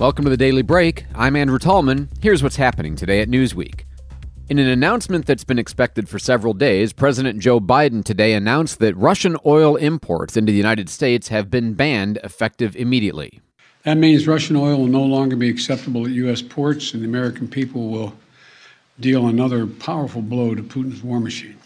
[0.00, 1.06] Welcome to the Daily Break.
[1.14, 2.08] I'm Andrew Tallman.
[2.20, 3.84] Here's what's happening today at Newsweek.
[4.48, 8.96] In an announcement that's been expected for several days, President Joe Biden today announced that
[8.96, 13.40] Russian oil imports into the United States have been banned effective immediately.
[13.84, 16.42] That means Russian oil will no longer be acceptable at U.S.
[16.42, 18.14] ports, and the American people will
[18.98, 21.56] deal another powerful blow to Putin's war machine.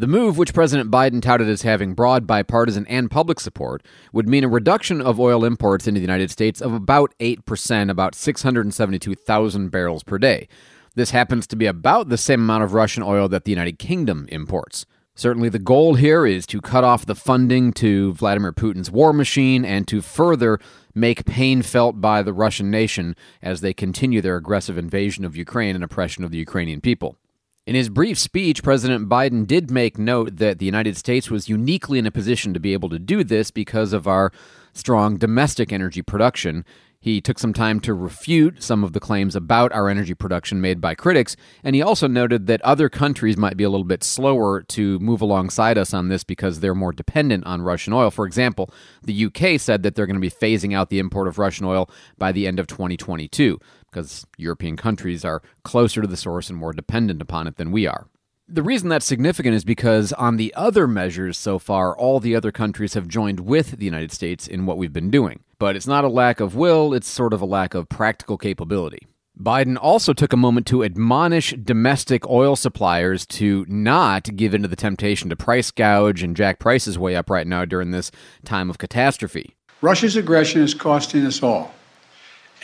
[0.00, 4.44] The move, which President Biden touted as having broad bipartisan and public support, would mean
[4.44, 10.02] a reduction of oil imports into the United States of about 8%, about 672,000 barrels
[10.02, 10.48] per day.
[10.94, 14.26] This happens to be about the same amount of Russian oil that the United Kingdom
[14.30, 14.86] imports.
[15.16, 19.66] Certainly, the goal here is to cut off the funding to Vladimir Putin's war machine
[19.66, 20.58] and to further
[20.94, 25.74] make pain felt by the Russian nation as they continue their aggressive invasion of Ukraine
[25.74, 27.18] and oppression of the Ukrainian people.
[27.66, 31.98] In his brief speech, President Biden did make note that the United States was uniquely
[31.98, 34.32] in a position to be able to do this because of our
[34.72, 36.64] strong domestic energy production.
[37.02, 40.82] He took some time to refute some of the claims about our energy production made
[40.82, 41.34] by critics,
[41.64, 45.22] and he also noted that other countries might be a little bit slower to move
[45.22, 48.10] alongside us on this because they're more dependent on Russian oil.
[48.10, 48.70] For example,
[49.02, 51.88] the UK said that they're going to be phasing out the import of Russian oil
[52.18, 53.58] by the end of 2022
[53.90, 57.86] because European countries are closer to the source and more dependent upon it than we
[57.86, 58.08] are.
[58.46, 62.52] The reason that's significant is because on the other measures so far, all the other
[62.52, 65.44] countries have joined with the United States in what we've been doing.
[65.60, 69.06] But it's not a lack of will, it's sort of a lack of practical capability.
[69.38, 74.68] Biden also took a moment to admonish domestic oil suppliers to not give in to
[74.68, 78.10] the temptation to price gouge and jack prices way up right now during this
[78.42, 79.54] time of catastrophe.
[79.82, 81.74] Russia's aggression is costing us all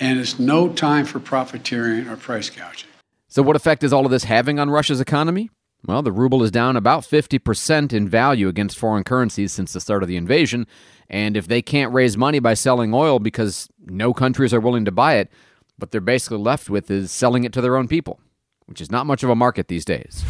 [0.01, 2.89] and it's no time for profiteering or price gouging.
[3.29, 5.51] So, what effect is all of this having on Russia's economy?
[5.87, 10.03] Well, the ruble is down about 50% in value against foreign currencies since the start
[10.03, 10.67] of the invasion.
[11.09, 14.93] And if they can't raise money by selling oil because no countries are willing to
[14.93, 15.31] buy it,
[15.79, 18.19] what they're basically left with is selling it to their own people,
[18.67, 20.25] which is not much of a market these days.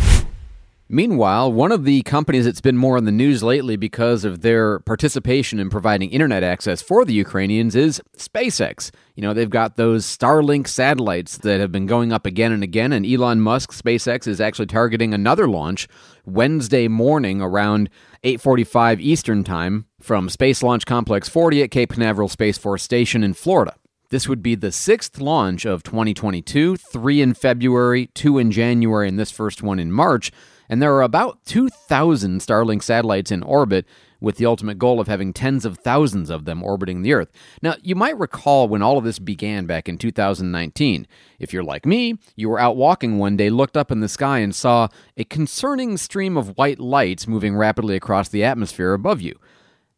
[0.88, 4.78] Meanwhile, one of the companies that's been more in the news lately because of their
[4.78, 8.92] participation in providing internet access for the Ukrainians is SpaceX.
[9.16, 12.92] You know, they've got those Starlink satellites that have been going up again and again,
[12.92, 15.88] and Elon Musk, SpaceX, is actually targeting another launch
[16.24, 17.90] Wednesday morning around
[18.22, 23.34] 8:45 Eastern Time from Space Launch Complex 40 at Cape Canaveral Space Force Station in
[23.34, 23.74] Florida.
[24.10, 29.18] This would be the sixth launch of 2022, three in February, two in January, and
[29.18, 30.30] this first one in March
[30.68, 33.86] and there are about 2,000 Starlink satellites in orbit,
[34.20, 37.30] with the ultimate goal of having tens of thousands of them orbiting the Earth.
[37.62, 41.06] Now, you might recall when all of this began back in 2019.
[41.38, 44.38] If you're like me, you were out walking one day, looked up in the sky,
[44.38, 49.38] and saw a concerning stream of white lights moving rapidly across the atmosphere above you.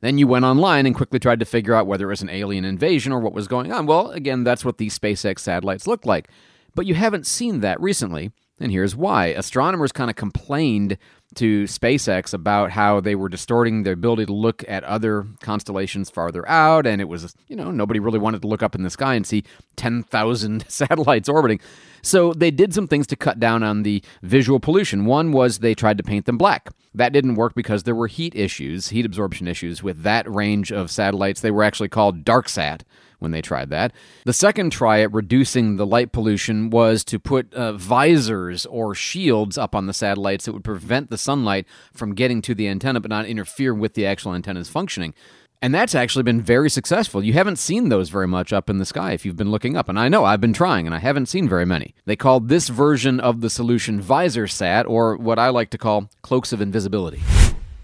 [0.01, 2.65] Then you went online and quickly tried to figure out whether it was an alien
[2.65, 3.87] invasion or what was going on.
[3.87, 6.29] Well, again, that's what these SpaceX satellites look like.
[6.75, 8.31] But you haven't seen that recently.
[8.61, 9.27] And here's why.
[9.27, 10.99] Astronomers kind of complained
[11.35, 16.49] to SpaceX about how they were distorting their ability to look at other constellations farther
[16.49, 16.87] out.
[16.87, 19.27] And it was, you know, nobody really wanted to look up in the sky and
[19.27, 19.45] see
[19.77, 21.61] 10,000 satellites orbiting.
[22.03, 25.05] So they did some things to cut down on the visual pollution.
[25.05, 26.71] One was they tried to paint them black.
[26.95, 30.91] That didn't work because there were heat issues, heat absorption issues with that range of
[30.91, 31.41] satellites.
[31.41, 32.83] They were actually called DarkSat
[33.19, 33.93] when they tried that.
[34.25, 39.59] The second try at reducing the light pollution was to put uh, visors or shields
[39.59, 43.11] up on the satellites that would prevent the sunlight from getting to the antenna but
[43.11, 45.15] not interfere with the actual antenna's functioning.
[45.61, 47.25] And that's actually been very successful.
[47.25, 49.89] You haven't seen those very much up in the sky if you've been looking up.
[49.89, 51.97] And I know I've been trying and I haven't seen very many.
[52.05, 56.11] They called this version of the solution Visor Sat, or what I like to call
[56.23, 57.21] cloaks of invisibility.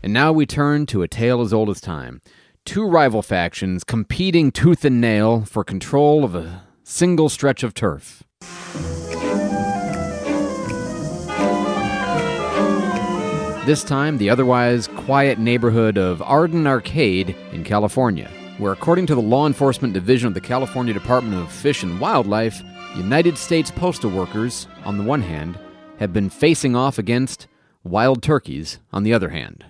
[0.04, 2.20] And now we turn to a tale as old as time
[2.64, 8.22] two rival factions competing tooth and nail for control of a single stretch of turf.
[13.66, 19.22] This time, the otherwise quiet neighborhood of Arden Arcade in California, where, according to the
[19.22, 22.62] Law Enforcement Division of the California Department of Fish and Wildlife,
[22.94, 25.58] United States postal workers, on the one hand,
[25.98, 27.46] have been facing off against
[27.84, 29.64] wild turkeys on the other hand.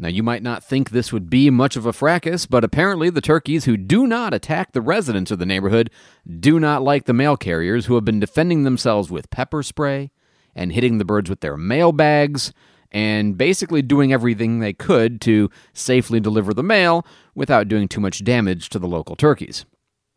[0.00, 3.20] Now, you might not think this would be much of a fracas, but apparently the
[3.20, 5.90] turkeys who do not attack the residents of the neighborhood
[6.38, 10.12] do not like the mail carriers who have been defending themselves with pepper spray
[10.54, 12.52] and hitting the birds with their mail bags
[12.92, 17.04] and basically doing everything they could to safely deliver the mail
[17.34, 19.64] without doing too much damage to the local turkeys.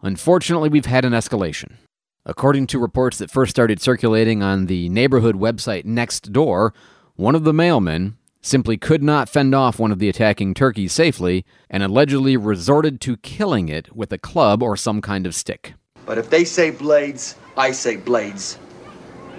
[0.03, 1.73] Unfortunately, we've had an escalation.
[2.23, 6.71] According to reports that first started circulating on the neighborhood website next door,
[7.15, 11.45] one of the mailmen simply could not fend off one of the attacking turkeys safely
[11.69, 15.73] and allegedly resorted to killing it with a club or some kind of stick.
[16.05, 18.57] But if they say blades, I say blades.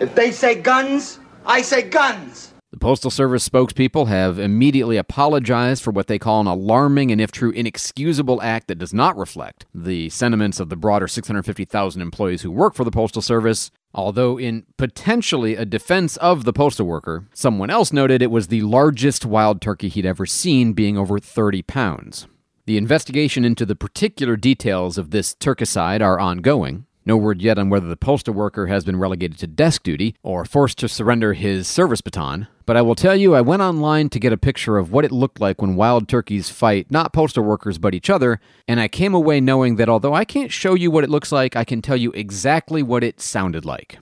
[0.01, 2.53] If they say guns, I say guns.
[2.71, 7.31] The Postal Service spokespeople have immediately apologized for what they call an alarming and, if
[7.31, 12.51] true, inexcusable act that does not reflect the sentiments of the broader 650,000 employees who
[12.51, 13.71] work for the Postal Service.
[13.95, 18.63] Although, in potentially a defense of the postal worker, someone else noted it was the
[18.63, 22.27] largest wild turkey he'd ever seen, being over 30 pounds.
[22.65, 26.87] The investigation into the particular details of this turkicide are ongoing.
[27.05, 30.45] No word yet on whether the postal worker has been relegated to desk duty or
[30.45, 34.21] forced to surrender his service baton, but I will tell you I went online to
[34.21, 37.79] get a picture of what it looked like when wild turkeys fight not postal workers
[37.79, 38.39] but each other,
[38.69, 41.57] and I came away knowing that although I can't show you what it looks like,
[41.57, 43.99] I can tell you exactly what it sounded like.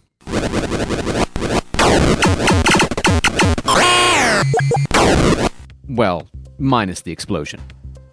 [5.88, 7.60] Well, minus the explosion.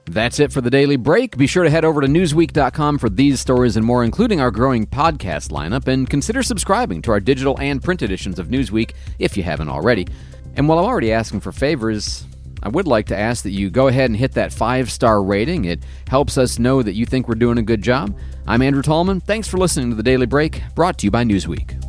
[0.09, 1.38] That's it for the daily break.
[1.38, 4.86] Be sure to head over to Newsweek.com for these stories and more, including our growing
[4.86, 9.44] podcast lineup, and consider subscribing to our digital and print editions of Newsweek if you
[9.44, 10.07] haven't already.
[10.56, 12.25] And while I'm already asking for favors,
[12.63, 15.65] I would like to ask that you go ahead and hit that five star rating.
[15.65, 18.18] It helps us know that you think we're doing a good job.
[18.48, 19.19] I'm Andrew Tallman.
[19.19, 21.87] Thanks for listening to the Daily Break, brought to you by Newsweek.